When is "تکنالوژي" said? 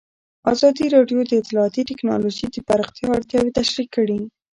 1.91-2.45